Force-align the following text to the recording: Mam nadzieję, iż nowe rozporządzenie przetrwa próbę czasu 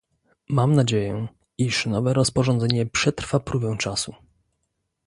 Mam 0.49 0.75
nadzieję, 0.75 1.27
iż 1.57 1.85
nowe 1.85 2.13
rozporządzenie 2.13 2.85
przetrwa 2.85 3.39
próbę 3.39 3.75
czasu 3.79 4.15